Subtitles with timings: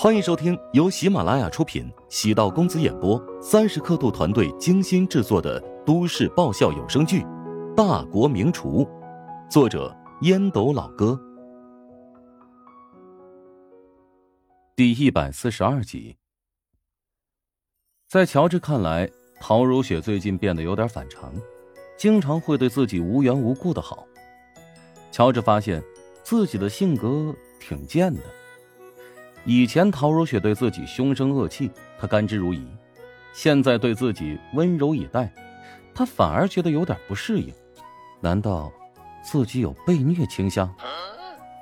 [0.00, 7.22] 欢迎收听由喜马拉雅出品、喜道公子演播、三十刻度团队精心制作的都市爆笑有声剧
[7.74, 8.84] 《大国名厨》，
[9.50, 11.20] 作者烟斗老哥，
[14.76, 16.16] 第一百四十二集。
[18.06, 19.10] 在乔治看来，
[19.40, 21.34] 陶如雪最近变得有点反常，
[21.96, 24.06] 经常会对自己无缘无故的好。
[25.10, 25.82] 乔治发现
[26.22, 28.20] 自己的性格挺贱的。
[29.48, 32.60] 以前陶如雪对自己凶声恶气，她甘之如饴；
[33.32, 35.32] 现在对自己温柔以待，
[35.94, 37.50] 她反而觉得有点不适应。
[38.20, 38.70] 难道
[39.22, 40.70] 自己有被虐倾向？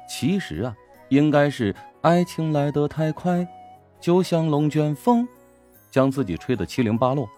[0.08, 0.74] 其实啊，
[1.10, 3.46] 应该是爱情来得太快，
[4.00, 5.24] 就像龙卷风，
[5.88, 7.28] 将自己吹得七零八落。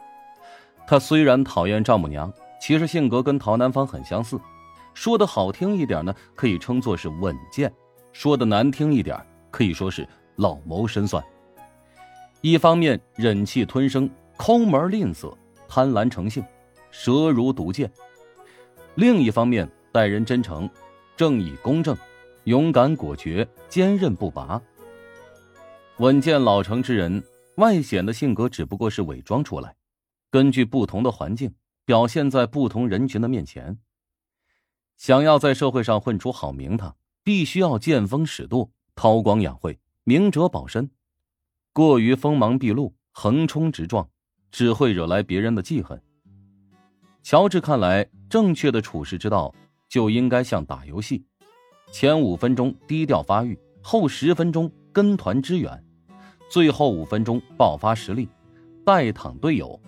[0.87, 4.41] 他虽然讨厌丈母娘，其实性格跟陶南方很相似。
[4.95, 7.69] 说的好听一点呢，可以称作是稳健；
[8.15, 9.15] 说的难听一点，
[9.51, 10.09] 可以说是。
[10.39, 11.23] 老谋深算，
[12.43, 16.45] 一方面忍气吞声、抠门吝啬、贪婪成性、
[16.93, 17.89] 舌如毒箭；
[18.95, 20.71] 另一方面待人真诚、
[21.17, 21.97] 正义公正、
[22.45, 24.63] 勇敢果决、坚韧不拔。
[25.97, 27.21] 稳健老成之人，
[27.57, 29.75] 外显的性格只不过是伪装出来，
[30.31, 31.53] 根据不同的环境
[31.85, 33.77] 表现在不同人群的面前。
[34.97, 39.77] 想要在社会上混出好名堂，必须要见风使舵、韬光养晦。
[40.09, 40.89] 明哲保身，
[41.75, 44.09] 过于锋芒毕露、横冲直撞，
[44.51, 46.03] 只会惹来别人的记恨。
[47.23, 49.55] 乔治看来，正确的处事之道
[49.87, 51.27] 就应该像打游戏：
[51.93, 55.85] 前五分钟低调发育，后十分钟跟团支援，
[56.49, 58.31] 最后五分钟爆发实力，
[58.87, 59.79] 带躺队友。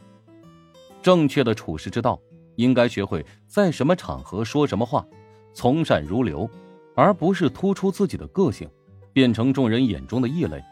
[1.01, 2.21] 正确的处事之道，
[2.57, 5.03] 应该学会在什么场合说什么话，
[5.55, 6.47] 从善如流，
[6.95, 8.69] 而不是突出自己的个性。
[9.13, 10.63] 变成众人眼中的异类。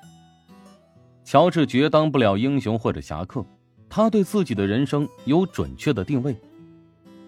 [1.24, 3.44] 乔治绝当不了英雄或者侠客，
[3.88, 6.36] 他对自己的人生有准确的定位，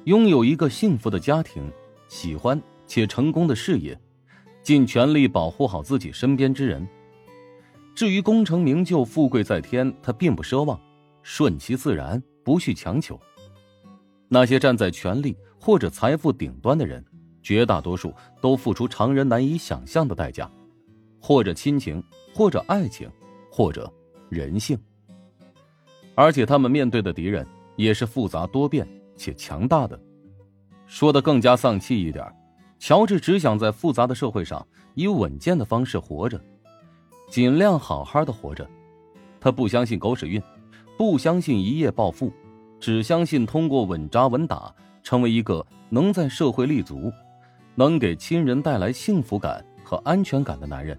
[0.05, 1.71] 拥有一个幸福的家庭，
[2.09, 3.99] 喜欢且成功的事业，
[4.63, 6.87] 尽全力保护好自己身边之人。
[7.95, 10.81] 至于功成名就、富贵在天，他并不奢望，
[11.23, 13.21] 顺其自然，不去强求。
[14.29, 17.05] 那些站在权力或者财富顶端的人，
[17.43, 20.51] 绝大多数都付出常人难以想象的代价。
[21.21, 22.03] 或者亲情，
[22.35, 23.09] 或者爱情，
[23.51, 23.93] 或者
[24.29, 24.79] 人性，
[26.15, 30.01] 而且他们面对的敌人也是复杂多变且强大的。
[30.87, 32.27] 说的更加丧气一点，
[32.79, 36.41] 乔治只想在复杂的社会上以稳健的方式活着，
[37.29, 38.69] 尽量好好的活着。
[39.39, 40.43] 他不相信狗屎运，
[40.97, 42.33] 不相信一夜暴富，
[42.81, 47.13] 只相信通过稳扎稳打，成为一个能在社会立足，
[47.75, 50.99] 能给亲人带来幸福感和安全感的男人。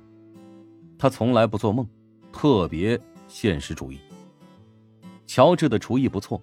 [1.02, 1.84] 他从来不做梦，
[2.32, 4.00] 特别现实主义。
[5.26, 6.40] 乔治的厨艺不错，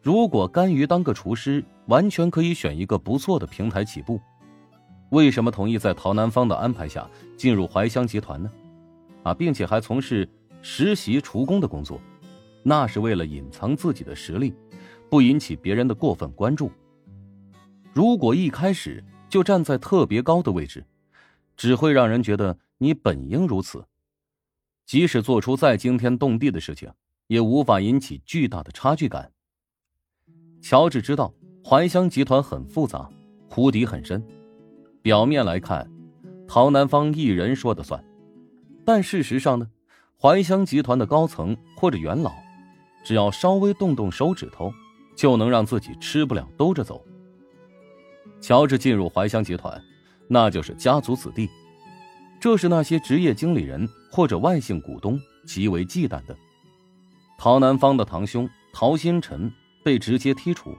[0.00, 4.20] 如果甘于当个厨师，完全可以选一个不错的平台起步。
[5.10, 8.48] 为什么同意在陶南方的安排下进入怀香集团呢？
[9.24, 10.28] 啊，并且还从事
[10.62, 12.00] 实习厨工的工作，
[12.62, 14.54] 那是为了隐藏自己的实力，
[15.10, 16.70] 不引起别人的过分关注。
[17.92, 20.86] 如果一开始就站在特别高的位置，
[21.56, 22.56] 只会让人觉得。
[22.82, 23.86] 你本应如此，
[24.84, 26.92] 即使做出再惊天动地的事情，
[27.28, 29.30] 也无法引起巨大的差距感。
[30.60, 31.32] 乔治知道
[31.64, 33.08] 怀香集团很复杂，
[33.48, 34.20] 湖底很深。
[35.00, 35.88] 表面来看，
[36.48, 38.04] 陶南方一人说的算，
[38.84, 39.70] 但事实上呢，
[40.20, 42.32] 怀香集团的高层或者元老，
[43.04, 44.72] 只要稍微动动手指头，
[45.14, 47.00] 就能让自己吃不了兜着走。
[48.40, 49.80] 乔治进入怀香集团，
[50.26, 51.48] 那就是家族子弟。
[52.42, 55.16] 这是那些职业经理人或者外姓股东
[55.46, 56.36] 极为忌惮的。
[57.38, 59.48] 陶南方的堂兄陶新辰
[59.84, 60.76] 被直接剔除，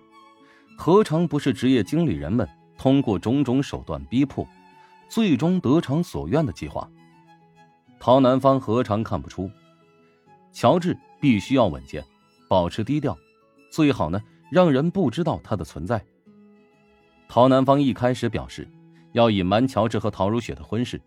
[0.77, 2.45] 何尝不是职业经理人们
[2.77, 4.45] 通过种种手段逼迫，
[5.07, 6.85] 最终得偿所愿的计划？
[7.97, 9.49] 陶南方何尝看不出？
[10.51, 12.03] 乔治必须要稳健，
[12.49, 13.17] 保持低调，
[13.71, 14.21] 最好呢
[14.51, 16.03] 让人不知道他的存在。
[17.29, 18.69] 陶南方一开始表示
[19.13, 20.99] 要隐瞒乔治和陶如雪的婚事。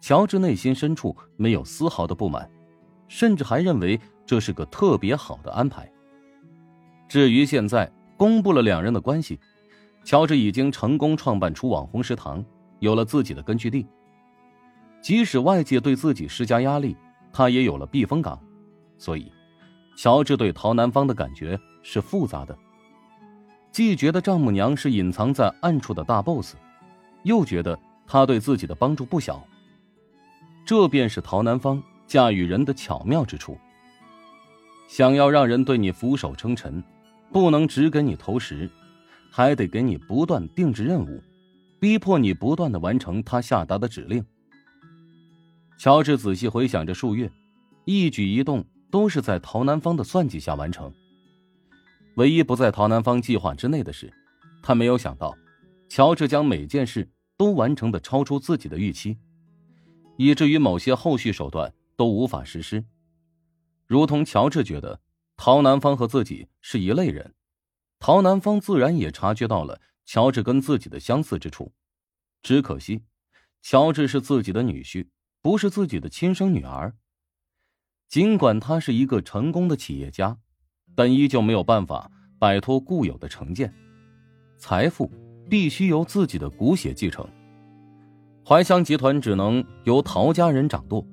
[0.00, 2.50] 乔治内心深处没有丝毫的不满，
[3.08, 5.90] 甚至还认为这是个特别好的安排。
[7.08, 9.38] 至于现在公布了两人的关系，
[10.04, 12.44] 乔治已经成功创办出网红食堂，
[12.78, 13.86] 有了自己的根据地。
[15.00, 16.96] 即使外界对自己施加压力，
[17.32, 18.38] 他也有了避风港。
[18.98, 19.32] 所以，
[19.96, 22.56] 乔治对陶南方的感觉是复杂的，
[23.70, 26.56] 既觉得丈母娘是隐藏在暗处的大 boss，
[27.22, 29.42] 又觉得他对自己的帮助不小。
[30.68, 33.56] 这便是陶南方驾驭人的巧妙之处。
[34.86, 36.84] 想要让人对你俯首称臣，
[37.32, 38.68] 不能只给你投食，
[39.30, 41.22] 还得给你不断定制任务，
[41.80, 44.22] 逼迫你不断的完成他下达的指令。
[45.78, 47.32] 乔治仔细回想着数月，
[47.86, 50.92] 一举一动都是在陶南方的算计下完成。
[52.16, 54.12] 唯一不在陶南方计划之内的是，
[54.62, 55.34] 他没有想到，
[55.88, 59.16] 乔治将每件事都完成的超出自己的预期，
[60.18, 62.84] 以至于某些后续手段都无法实施。
[63.86, 65.00] 如同乔治觉得
[65.36, 67.34] 陶南方和自己是一类人，
[68.00, 71.72] 陶南方自然也察觉到了乔治跟自己的相似之处。
[72.42, 73.04] 只可惜，
[73.62, 75.06] 乔治是自己的女婿，
[75.40, 76.96] 不是自己的亲生女儿。
[78.08, 80.36] 尽管他是一个成功的企业家，
[80.96, 82.10] 但依旧没有办法
[82.40, 83.72] 摆脱固有的成见，
[84.58, 85.08] 财富
[85.48, 87.24] 必须由自己的骨血继承。
[88.48, 91.04] 怀香集团只能由陶家人掌舵。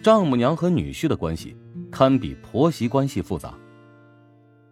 [0.00, 1.56] 丈母娘和女婿的关系
[1.90, 3.52] 堪比婆媳关系复杂。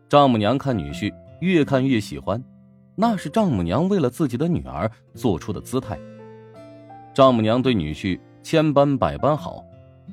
[0.09, 2.41] 丈母娘看女婿越看越喜欢，
[2.95, 5.99] 那是丈母娘为了自己的女儿做出的姿态。
[7.13, 9.65] 丈母娘对女婿千般百般好，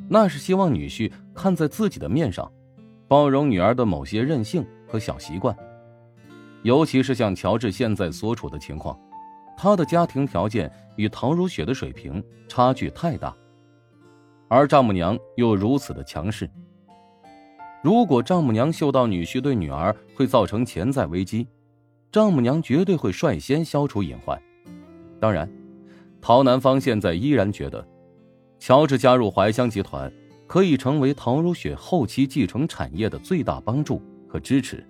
[0.09, 2.51] 那是希望女婿看在自己的面上，
[3.07, 5.55] 包容女儿的某些任性和小习惯。
[6.63, 8.99] 尤其是像乔治现在所处的情况，
[9.57, 13.35] 他的家庭条件与陶如雪的水平差距太大。
[14.47, 16.49] 而丈母娘又如此的强势。
[17.81, 21.47] 如果丈母娘嗅到女婿对女儿会造成潜在危机，
[22.11, 24.41] 丈母娘绝对会率先消除隐患。
[25.19, 25.49] 当然，
[26.21, 27.85] 陶南方现在依然觉得，
[28.59, 30.11] 乔治加入怀香集团
[30.47, 34.83] 可以成为陶如雪后期继承产业的最大帮助和支持。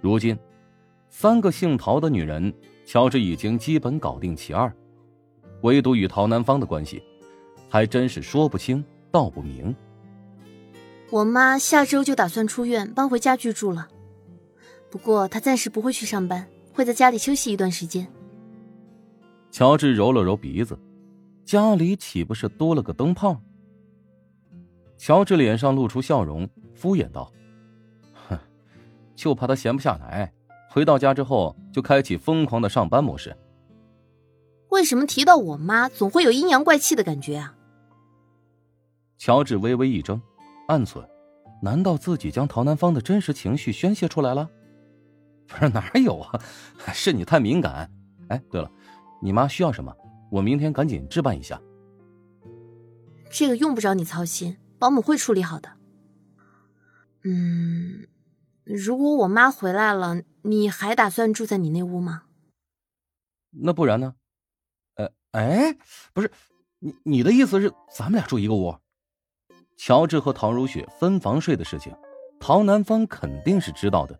[0.00, 0.36] 如今，
[1.08, 2.52] 三个姓陶的女人，
[2.90, 4.74] 乔治已经基本搞定其二，
[5.60, 7.00] 唯独与陶南方的关系。
[7.68, 9.72] 还真是说不清道不明。
[11.08, 13.86] 我妈下周就打算出院搬回家居住了，
[14.90, 18.04] 不过她暂时不会去上班，会在家里休息一段时间。
[19.52, 20.76] 乔治揉了揉鼻子，
[21.44, 23.40] 家里岂不是多了个灯泡？
[24.98, 27.32] 乔治脸上露出笑容，敷衍道
[28.28, 28.36] ：“哼，
[29.14, 30.32] 就怕他闲不下来，
[30.72, 33.36] 回到家之后就开启疯狂的上班模式。”
[34.70, 37.56] 为什么提到我妈，总会有阴阳怪气的感觉啊？
[39.18, 40.20] 乔治微微一怔，
[40.68, 41.04] 暗忖：
[41.60, 44.48] 难道自己将陶南方的真实情绪宣泄出来了？
[45.48, 46.40] 不是哪有啊，
[46.94, 47.90] 是你太敏感。
[48.28, 48.70] 哎，对了，
[49.20, 49.92] 你妈需要什么？
[50.30, 51.60] 我明天赶紧置办一下。
[53.28, 55.70] 这个用不着你操心，保姆会处理好的。
[57.24, 58.06] 嗯，
[58.62, 62.22] 如果我妈回来了，你还打算住在你那屋吗？
[63.50, 64.14] 那不然呢？
[64.94, 65.76] 呃，哎，
[66.12, 66.30] 不是，
[66.78, 68.76] 你你的意思是咱们俩住一个屋？
[69.76, 71.94] 乔治和陶如雪分房睡的事情，
[72.38, 74.18] 陶南方肯定是知道的。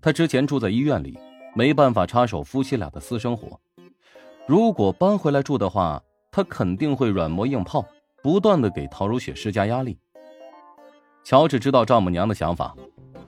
[0.00, 1.18] 他之前住在医院里，
[1.54, 3.60] 没办法插手夫妻俩的私生活。
[4.46, 7.84] 如果搬回来住的话，他肯定会软磨硬泡，
[8.22, 9.98] 不断的给陶如雪施加压力。
[11.22, 12.74] 乔治知道丈母娘的想法，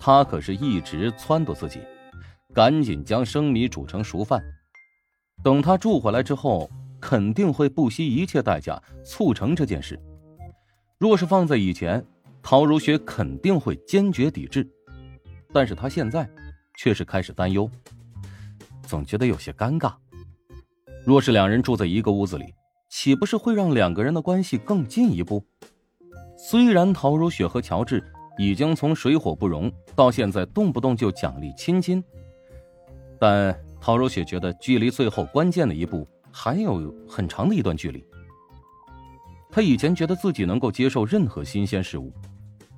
[0.05, 1.79] 他可是一直撺掇自己，
[2.53, 4.43] 赶紧将生米煮成熟饭。
[5.45, 6.69] 等他住回来之后，
[7.01, 9.97] 肯定会不惜一切代价促成这件事。
[10.99, 12.05] 若是放在以前，
[12.43, 14.69] 陶如雪肯定会坚决抵制，
[15.53, 16.29] 但是他现在
[16.77, 17.71] 却是开始担忧，
[18.83, 19.95] 总觉得有些尴尬。
[21.07, 22.53] 若是两人住在一个屋子里，
[22.91, 25.47] 岂不是会让两个人的关系更进一步？
[26.37, 28.03] 虽然陶如雪和乔治
[28.39, 32.03] 已经从水火不容到现在动不动就奖励亲亲，
[33.19, 38.05] 但陶如雪觉得距离最后关键的一步还有很长的一段距离。
[39.51, 42.11] 他以前觉得自己能够接受任何新鲜事物，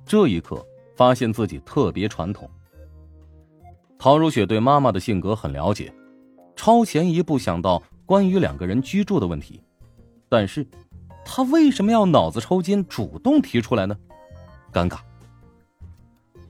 [0.05, 2.49] 这一刻发现自己特别传统。
[3.97, 5.93] 陶如雪对妈妈的性格很了解，
[6.55, 9.61] 超前一步想到关于两个人居住的问题，
[10.27, 10.67] 但是，
[11.23, 13.97] 她为什么要脑子抽筋，主动提出来呢？
[14.73, 14.99] 尴尬。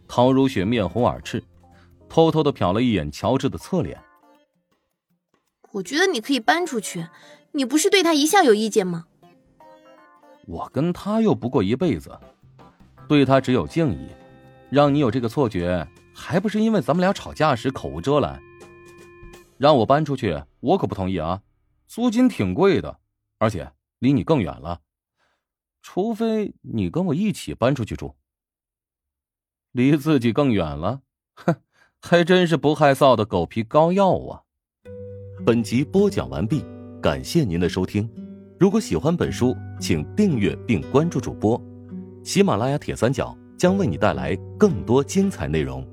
[0.08, 1.44] 陶如雪面红耳赤，
[2.08, 4.02] 偷偷的瞟了一眼乔治的侧脸。
[5.72, 7.08] 我觉得你可以搬出去，
[7.52, 9.08] 你不是对他一向有意见吗？
[10.48, 12.18] 我跟他又不过一辈子，
[13.10, 14.08] 对他只有敬意，
[14.70, 18.42] 让你有这个错觉，还不是因为咱们俩吵架时口无遮拦？
[19.58, 21.42] 让我搬出去，我可不同意啊！
[21.88, 23.00] 租金挺贵的，
[23.38, 24.82] 而且离你更远了，
[25.82, 28.16] 除非你跟我一起搬出去住。
[29.76, 31.02] 离自己更远了，
[31.34, 31.54] 哼，
[32.02, 34.40] 还真是不害臊的狗皮膏药啊！
[35.46, 36.64] 本集播讲完毕，
[37.02, 38.10] 感谢您的收听。
[38.58, 41.62] 如果喜欢本书，请订阅并关注主播。
[42.24, 45.86] 喜马拉雅铁三角将为你带来更多精彩内容。